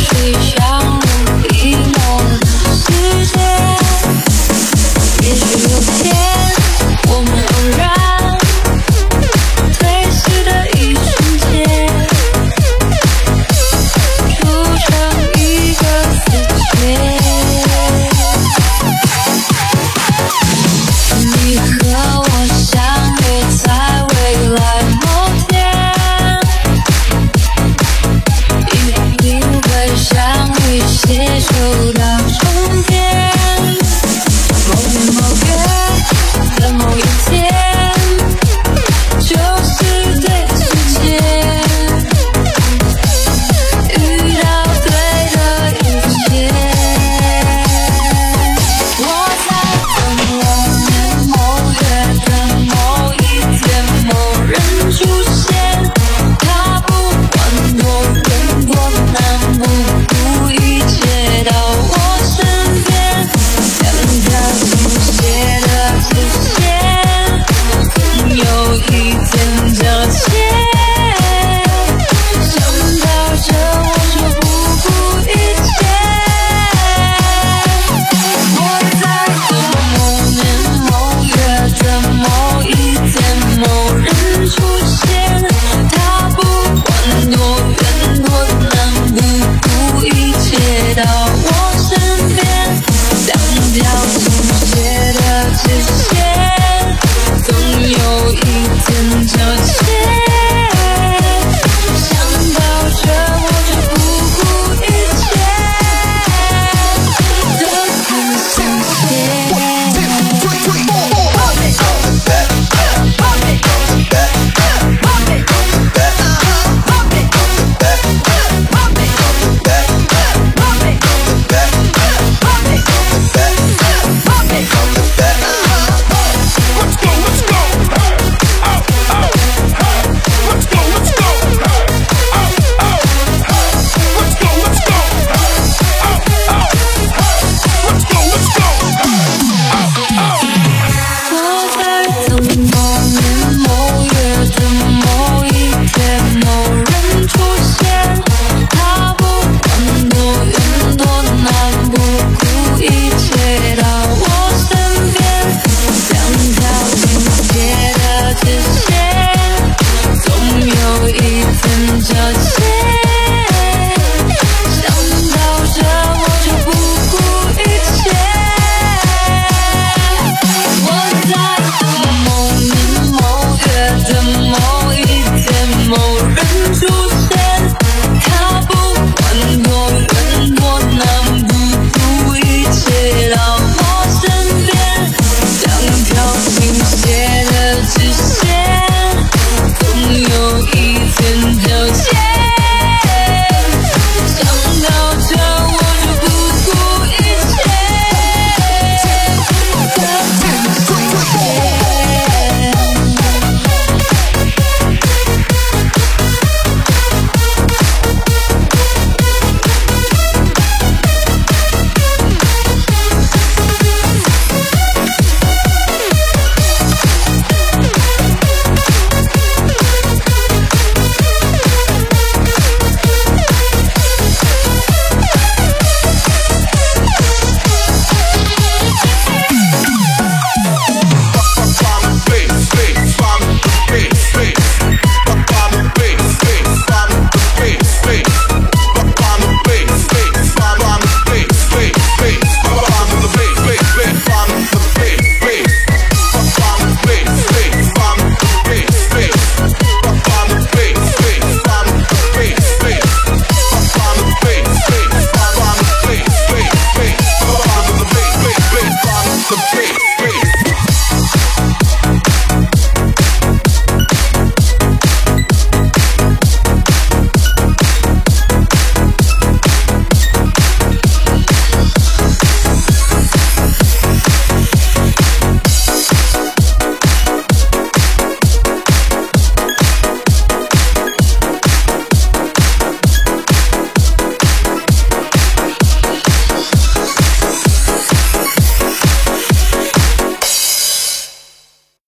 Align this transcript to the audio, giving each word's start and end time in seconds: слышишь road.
слышишь 0.00 0.63
road. 31.64 32.13